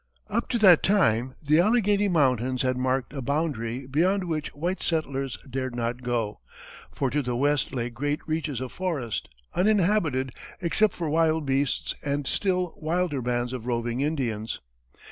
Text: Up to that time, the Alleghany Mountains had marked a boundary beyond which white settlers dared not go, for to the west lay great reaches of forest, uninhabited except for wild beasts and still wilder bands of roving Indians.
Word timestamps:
Up 0.31 0.49
to 0.49 0.57
that 0.57 0.81
time, 0.81 1.35
the 1.43 1.59
Alleghany 1.59 2.07
Mountains 2.07 2.63
had 2.63 2.75
marked 2.75 3.13
a 3.13 3.21
boundary 3.21 3.85
beyond 3.85 4.23
which 4.23 4.51
white 4.55 4.81
settlers 4.81 5.37
dared 5.47 5.75
not 5.75 6.01
go, 6.01 6.39
for 6.91 7.11
to 7.11 7.21
the 7.21 7.35
west 7.35 7.71
lay 7.71 7.91
great 7.91 8.19
reaches 8.25 8.61
of 8.61 8.71
forest, 8.71 9.29
uninhabited 9.53 10.31
except 10.59 10.93
for 10.95 11.07
wild 11.07 11.45
beasts 11.45 11.93
and 12.01 12.25
still 12.25 12.73
wilder 12.77 13.21
bands 13.21 13.53
of 13.53 13.67
roving 13.67 14.01
Indians. 14.01 14.59